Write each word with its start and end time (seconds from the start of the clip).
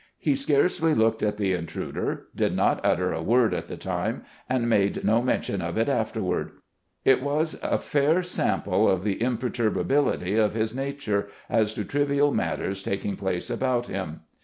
He 0.17 0.35
scarcely 0.35 0.95
looked 0.95 1.21
at 1.21 1.37
the 1.37 1.53
intruder, 1.53 2.25
did 2.35 2.55
not 2.55 2.81
utter 2.83 3.13
a 3.13 3.21
word 3.21 3.53
at 3.53 3.67
the 3.67 3.77
time, 3.77 4.23
and 4.49 4.67
made 4.67 5.03
no 5.05 5.21
mention 5.21 5.61
of 5.61 5.77
it 5.77 5.87
afterward. 5.87 6.53
It 7.05 7.21
was 7.21 7.59
a 7.61 7.77
fair 7.77 8.23
sample 8.23 8.89
of 8.89 9.03
the 9.03 9.21
imperturbability 9.21 10.35
of 10.37 10.55
his 10.55 10.73
nature 10.73 11.27
as 11.51 11.75
to 11.75 11.85
trivial 11.85 12.33
matters 12.33 12.81
tak 12.81 13.05
ing 13.05 13.15
place 13.15 13.51
about 13.51 13.85
him. 13.85 14.21